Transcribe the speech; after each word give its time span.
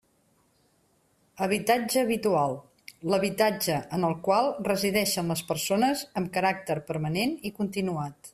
Habitatge 1.47 2.01
habitual: 2.05 2.57
l'habitatge 3.11 3.77
en 3.99 4.09
el 4.09 4.17
qual 4.29 4.49
resideixen 4.69 5.31
les 5.35 5.45
persones 5.53 6.03
amb 6.23 6.33
caràcter 6.41 6.81
permanent 6.91 7.39
i 7.51 7.55
continuat. 7.63 8.29